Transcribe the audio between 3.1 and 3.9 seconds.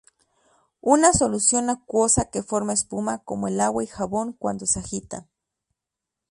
como el agua y